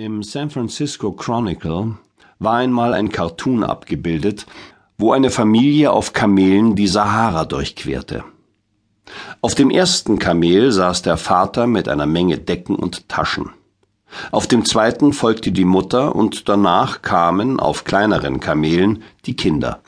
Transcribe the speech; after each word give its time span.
Im 0.00 0.22
San 0.22 0.48
Francisco 0.48 1.10
Chronicle 1.10 1.96
war 2.38 2.54
einmal 2.54 2.94
ein 2.94 3.08
Cartoon 3.08 3.64
abgebildet, 3.64 4.46
wo 4.96 5.10
eine 5.10 5.28
Familie 5.28 5.90
auf 5.90 6.12
Kamelen 6.12 6.76
die 6.76 6.86
Sahara 6.86 7.44
durchquerte. 7.44 8.22
Auf 9.40 9.56
dem 9.56 9.70
ersten 9.70 10.20
Kamel 10.20 10.70
saß 10.70 11.02
der 11.02 11.16
Vater 11.16 11.66
mit 11.66 11.88
einer 11.88 12.06
Menge 12.06 12.38
Decken 12.38 12.76
und 12.76 13.08
Taschen. 13.08 13.50
Auf 14.30 14.46
dem 14.46 14.64
zweiten 14.64 15.12
folgte 15.12 15.50
die 15.50 15.64
Mutter 15.64 16.14
und 16.14 16.48
danach 16.48 17.02
kamen 17.02 17.58
auf 17.58 17.82
kleineren 17.82 18.38
Kamelen 18.38 19.02
die 19.26 19.34
Kinder. 19.34 19.80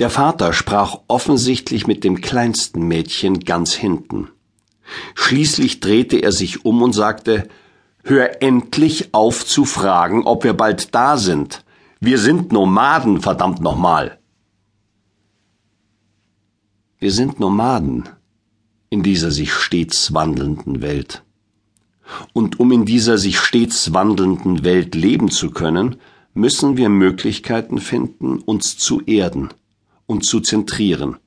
Der 0.00 0.10
Vater 0.10 0.52
sprach 0.52 0.96
offensichtlich 1.06 1.86
mit 1.86 2.02
dem 2.02 2.20
kleinsten 2.20 2.88
Mädchen 2.88 3.38
ganz 3.38 3.72
hinten. 3.72 4.30
Schließlich 5.14 5.78
drehte 5.78 6.16
er 6.16 6.32
sich 6.32 6.64
um 6.64 6.82
und 6.82 6.92
sagte 6.92 7.48
Hör 8.10 8.42
endlich 8.42 9.14
auf 9.14 9.46
zu 9.46 9.64
fragen, 9.64 10.24
ob 10.24 10.42
wir 10.42 10.54
bald 10.54 10.96
da 10.96 11.16
sind. 11.16 11.64
Wir 12.00 12.18
sind 12.18 12.50
Nomaden, 12.50 13.20
verdammt 13.20 13.60
nochmal. 13.60 14.18
Wir 16.98 17.12
sind 17.12 17.38
Nomaden 17.38 18.08
in 18.88 19.04
dieser 19.04 19.30
sich 19.30 19.52
stets 19.52 20.12
wandelnden 20.12 20.82
Welt. 20.82 21.22
Und 22.32 22.58
um 22.58 22.72
in 22.72 22.84
dieser 22.84 23.16
sich 23.16 23.38
stets 23.38 23.92
wandelnden 23.92 24.64
Welt 24.64 24.96
leben 24.96 25.30
zu 25.30 25.52
können, 25.52 25.94
müssen 26.34 26.76
wir 26.76 26.88
Möglichkeiten 26.88 27.78
finden, 27.78 28.40
uns 28.40 28.76
zu 28.76 29.02
erden 29.02 29.50
und 30.06 30.24
zu 30.24 30.40
zentrieren, 30.40 31.18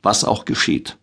was 0.00 0.24
auch 0.24 0.46
geschieht. 0.46 0.96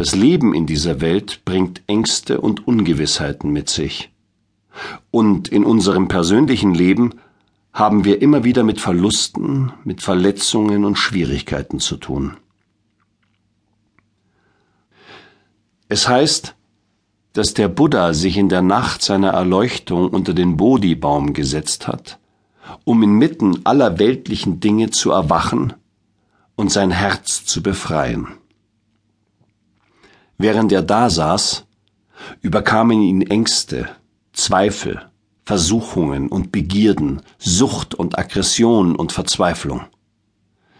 Das 0.00 0.14
Leben 0.14 0.54
in 0.54 0.64
dieser 0.64 1.02
Welt 1.02 1.44
bringt 1.44 1.82
Ängste 1.86 2.40
und 2.40 2.66
Ungewissheiten 2.66 3.52
mit 3.52 3.68
sich. 3.68 4.10
Und 5.10 5.48
in 5.48 5.62
unserem 5.62 6.08
persönlichen 6.08 6.72
Leben 6.72 7.16
haben 7.74 8.06
wir 8.06 8.22
immer 8.22 8.42
wieder 8.42 8.62
mit 8.62 8.80
Verlusten, 8.80 9.74
mit 9.84 10.00
Verletzungen 10.00 10.86
und 10.86 10.96
Schwierigkeiten 10.96 11.80
zu 11.80 11.98
tun. 11.98 12.38
Es 15.90 16.08
heißt, 16.08 16.54
dass 17.34 17.52
der 17.52 17.68
Buddha 17.68 18.14
sich 18.14 18.38
in 18.38 18.48
der 18.48 18.62
Nacht 18.62 19.02
seiner 19.02 19.32
Erleuchtung 19.32 20.08
unter 20.08 20.32
den 20.32 20.56
Bodhi-Baum 20.56 21.34
gesetzt 21.34 21.88
hat, 21.88 22.18
um 22.84 23.02
inmitten 23.02 23.66
aller 23.66 23.98
weltlichen 23.98 24.60
Dinge 24.60 24.88
zu 24.88 25.10
erwachen 25.10 25.74
und 26.56 26.72
sein 26.72 26.90
Herz 26.90 27.44
zu 27.44 27.62
befreien. 27.62 28.39
Während 30.42 30.72
er 30.72 30.80
da 30.80 31.10
saß, 31.10 31.66
überkamen 32.40 33.02
ihn 33.02 33.20
Ängste, 33.20 33.90
Zweifel, 34.32 35.02
Versuchungen 35.44 36.28
und 36.28 36.50
Begierden, 36.50 37.20
Sucht 37.36 37.94
und 37.94 38.18
Aggression 38.18 38.96
und 38.96 39.12
Verzweiflung. 39.12 39.82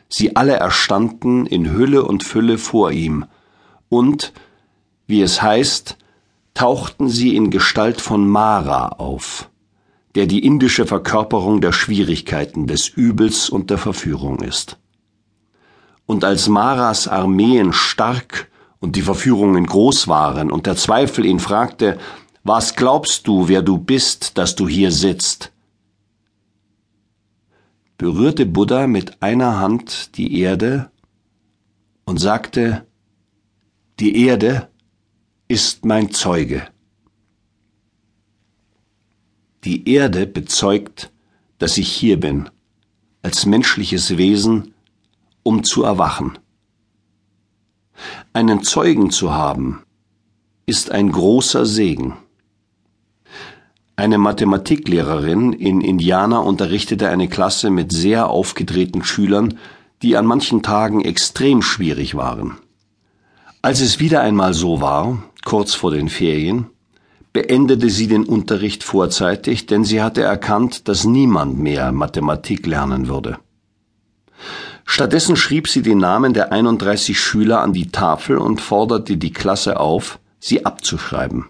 Sie 0.08 0.34
alle 0.34 0.55
erstanden 0.55 1.44
in 1.44 1.75
Hülle 1.75 2.05
und 2.06 2.25
Fülle 2.25 2.56
vor 2.56 2.91
ihm, 2.91 3.27
und, 3.91 4.33
wie 5.06 5.20
es 5.20 5.42
heißt, 5.42 5.98
tauchten 6.55 7.11
sie 7.11 7.36
in 7.36 7.50
Gestalt 7.50 8.00
von 8.00 8.27
Mara 8.27 8.89
auf, 8.89 9.50
der 10.14 10.24
die 10.24 10.42
indische 10.42 10.86
Verkörperung 10.86 11.61
der 11.61 11.72
Schwierigkeiten, 11.72 12.67
des 12.67 12.89
Übels 12.89 13.50
und 13.50 13.69
der 13.69 13.77
Verführung 13.77 14.41
ist. 14.41 14.78
Und 16.06 16.24
als 16.24 16.48
Maras 16.48 17.08
Armeen 17.08 17.74
stark 17.74 18.50
und 18.81 18.97
die 18.97 19.03
Verführungen 19.03 19.64
groß 19.67 20.09
waren 20.09 20.50
und 20.50 20.67
der 20.67 20.77
Zweifel 20.77 21.25
ihn 21.25 21.39
fragte, 21.41 21.98
was 22.42 22.75
glaubst 22.75 23.27
du, 23.27 23.48
wer 23.48 23.62
du 23.62 23.78
bist, 23.78 24.36
dass 24.39 24.56
du 24.56 24.67
hier 24.67 24.91
sitzt? 24.91 25.53
berührte 28.01 28.47
Buddha 28.47 28.86
mit 28.86 29.23
einer 29.23 29.61
Hand 29.61 30.17
die 30.17 30.40
Erde 30.40 30.90
und 32.07 32.17
sagte, 32.17 32.86
die 33.98 34.24
Erde 34.24 34.70
ist 35.48 35.85
mein 35.85 36.11
Zeuge. 36.11 36.67
Die 39.64 39.86
Erde 39.86 40.27
bezeugt, 40.27 41.13
dass 41.58 41.77
ich 41.77 41.92
hier 41.92 42.19
bin, 42.19 42.48
als 43.20 43.45
menschliches 43.45 44.17
Wesen, 44.17 44.73
um 45.42 45.63
zu 45.63 45.83
erwachen. 45.83 46.39
Einen 48.33 48.62
Zeugen 48.62 49.11
zu 49.11 49.33
haben, 49.33 49.83
ist 50.66 50.90
ein 50.90 51.11
großer 51.11 51.66
Segen. 51.66 52.16
Eine 53.96 54.18
Mathematiklehrerin 54.18 55.52
in 55.52 55.80
Indiana 55.80 56.39
unterrichtete 56.39 57.08
eine 57.08 57.28
Klasse 57.28 57.70
mit 57.70 57.92
sehr 57.92 58.30
aufgedrehten 58.30 59.05
Schülern, 59.05 59.58
die 60.02 60.16
an 60.16 60.27
manchen 60.27 60.62
Tagen 60.62 61.02
extrem 61.02 61.60
schwierig 61.60 62.14
waren. 62.14 62.56
Als 63.62 63.80
es 63.80 64.00
wieder 64.00 64.22
einmal 64.22 64.55
so 64.55 64.80
war, 64.80 65.22
kurz 65.44 65.74
vor 65.74 65.90
den 65.90 66.08
Ferien, 66.08 66.66
beendete 67.33 67.90
sie 67.90 68.08
den 68.08 68.24
Unterricht 68.24 68.83
vorzeitig, 68.84 69.66
denn 69.66 69.84
sie 69.84 70.02
hatte 70.02 70.22
erkannt, 70.22 70.89
dass 70.89 71.05
niemand 71.05 71.58
mehr 71.58 71.92
Mathematik 71.92 72.66
lernen 72.66 73.08
würde. 73.08 73.39
Stattdessen 74.92 75.36
schrieb 75.36 75.68
sie 75.68 75.83
die 75.83 75.95
Namen 75.95 76.34
der 76.34 76.51
31 76.51 77.20
Schüler 77.20 77.61
an 77.61 77.73
die 77.73 77.92
Tafel 77.92 78.39
und 78.39 78.61
forderte 78.61 79.17
die 79.17 79.33
Klasse 79.33 79.78
auf, 79.78 80.18
sie 80.40 80.67
abzuschreiben. 80.67 81.46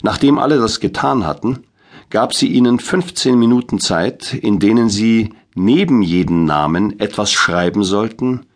Nachdem 0.00 0.38
alle 0.38 0.58
das 0.58 0.78
getan 0.78 1.26
hatten, 1.26 1.64
gab 2.10 2.32
sie 2.32 2.46
ihnen 2.46 2.78
15 2.78 3.36
Minuten 3.36 3.80
Zeit, 3.80 4.32
in 4.32 4.60
denen 4.60 4.90
sie 4.90 5.34
neben 5.56 6.02
jeden 6.02 6.44
Namen 6.44 7.00
etwas 7.00 7.32
schreiben 7.32 7.82
sollten, 7.82 8.46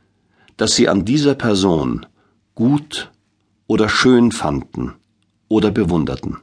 das 0.56 0.76
sie 0.76 0.88
an 0.88 1.04
dieser 1.04 1.34
Person 1.34 2.06
gut 2.54 3.10
oder 3.66 3.88
schön 3.88 4.30
fanden 4.30 4.94
oder 5.48 5.72
bewunderten. 5.72 6.36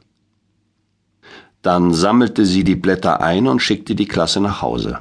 Dann 1.62 1.94
sammelte 1.94 2.44
sie 2.44 2.62
die 2.62 2.76
Blätter 2.76 3.22
ein 3.22 3.46
und 3.46 3.60
schickte 3.60 3.94
die 3.94 4.06
Klasse 4.06 4.42
nach 4.42 4.60
Hause. 4.60 4.98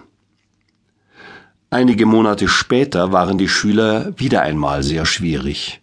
Einige 1.70 2.06
Monate 2.06 2.48
später 2.48 3.12
waren 3.12 3.38
die 3.38 3.50
Schüler 3.50 4.14
wieder 4.18 4.42
einmal 4.42 4.84
sehr 4.84 5.06
schwierig. 5.06 5.82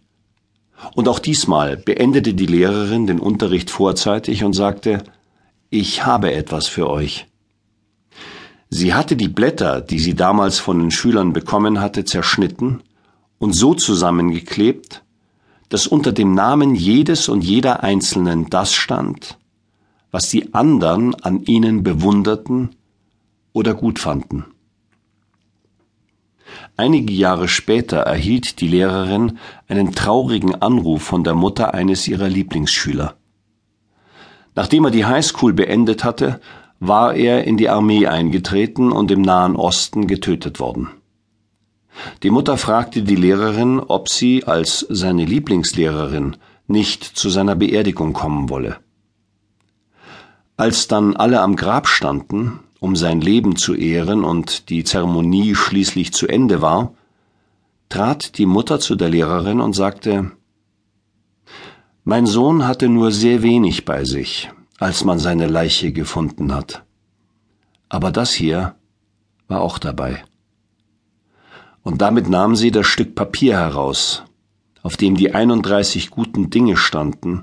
Und 0.94 1.08
auch 1.08 1.18
diesmal 1.18 1.76
beendete 1.76 2.34
die 2.34 2.46
Lehrerin 2.46 3.06
den 3.06 3.18
Unterricht 3.18 3.70
vorzeitig 3.70 4.44
und 4.44 4.52
sagte, 4.52 5.04
ich 5.70 6.04
habe 6.04 6.32
etwas 6.32 6.66
für 6.68 6.88
euch. 6.88 7.26
Sie 8.70 8.94
hatte 8.94 9.16
die 9.16 9.28
Blätter, 9.28 9.80
die 9.80 9.98
sie 9.98 10.14
damals 10.14 10.58
von 10.58 10.78
den 10.78 10.90
Schülern 10.90 11.32
bekommen 11.32 11.80
hatte, 11.80 12.04
zerschnitten 12.04 12.82
und 13.38 13.52
so 13.52 13.74
zusammengeklebt, 13.74 15.02
dass 15.68 15.86
unter 15.86 16.12
dem 16.12 16.34
Namen 16.34 16.74
jedes 16.74 17.28
und 17.28 17.42
jeder 17.42 17.82
Einzelnen 17.82 18.48
das 18.50 18.72
stand, 18.72 19.38
was 20.10 20.28
die 20.30 20.54
anderen 20.54 21.14
an 21.16 21.42
ihnen 21.44 21.82
bewunderten 21.82 22.70
oder 23.52 23.74
gut 23.74 23.98
fanden. 23.98 24.46
Einige 26.82 27.12
Jahre 27.12 27.46
später 27.46 27.98
erhielt 27.98 28.60
die 28.60 28.66
Lehrerin 28.66 29.38
einen 29.68 29.94
traurigen 29.94 30.60
Anruf 30.60 31.04
von 31.04 31.22
der 31.22 31.36
Mutter 31.36 31.74
eines 31.74 32.08
ihrer 32.08 32.28
Lieblingsschüler. 32.28 33.14
Nachdem 34.56 34.86
er 34.86 34.90
die 34.90 35.04
Highschool 35.06 35.52
beendet 35.52 36.02
hatte, 36.02 36.40
war 36.80 37.14
er 37.14 37.44
in 37.44 37.56
die 37.56 37.68
Armee 37.68 38.08
eingetreten 38.08 38.90
und 38.90 39.12
im 39.12 39.22
Nahen 39.22 39.54
Osten 39.54 40.08
getötet 40.08 40.58
worden. 40.58 40.88
Die 42.24 42.30
Mutter 42.30 42.56
fragte 42.56 43.02
die 43.04 43.14
Lehrerin, 43.14 43.78
ob 43.78 44.08
sie 44.08 44.42
als 44.42 44.84
seine 44.90 45.24
Lieblingslehrerin 45.24 46.36
nicht 46.66 47.04
zu 47.04 47.30
seiner 47.30 47.54
Beerdigung 47.54 48.12
kommen 48.12 48.48
wolle. 48.48 48.78
Als 50.56 50.88
dann 50.88 51.14
alle 51.14 51.42
am 51.42 51.54
Grab 51.54 51.86
standen, 51.86 52.58
um 52.82 52.96
sein 52.96 53.20
Leben 53.20 53.54
zu 53.54 53.76
ehren 53.76 54.24
und 54.24 54.68
die 54.68 54.82
Zeremonie 54.82 55.54
schließlich 55.54 56.12
zu 56.12 56.26
Ende 56.26 56.62
war, 56.62 56.94
trat 57.88 58.38
die 58.38 58.44
Mutter 58.44 58.80
zu 58.80 58.96
der 58.96 59.08
Lehrerin 59.08 59.60
und 59.60 59.74
sagte 59.74 60.32
Mein 62.02 62.26
Sohn 62.26 62.66
hatte 62.66 62.88
nur 62.88 63.12
sehr 63.12 63.44
wenig 63.44 63.84
bei 63.84 64.04
sich, 64.04 64.50
als 64.80 65.04
man 65.04 65.20
seine 65.20 65.46
Leiche 65.46 65.92
gefunden 65.92 66.52
hat. 66.52 66.84
Aber 67.88 68.10
das 68.10 68.32
hier 68.32 68.74
war 69.46 69.60
auch 69.60 69.78
dabei. 69.78 70.24
Und 71.84 72.02
damit 72.02 72.28
nahm 72.28 72.56
sie 72.56 72.72
das 72.72 72.88
Stück 72.88 73.14
Papier 73.14 73.58
heraus, 73.58 74.24
auf 74.82 74.96
dem 74.96 75.16
die 75.16 75.32
31 75.32 76.10
guten 76.10 76.50
Dinge 76.50 76.76
standen, 76.76 77.42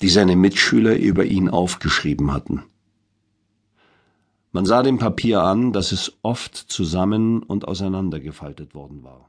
die 0.00 0.08
seine 0.08 0.34
Mitschüler 0.34 0.96
über 0.96 1.26
ihn 1.26 1.50
aufgeschrieben 1.50 2.32
hatten. 2.32 2.62
Man 4.56 4.64
sah 4.64 4.82
dem 4.82 4.96
Papier 4.96 5.42
an, 5.42 5.74
dass 5.74 5.92
es 5.92 6.16
oft 6.22 6.56
zusammen 6.56 7.42
und 7.42 7.68
auseinandergefaltet 7.68 8.74
worden 8.74 9.04
war. 9.04 9.28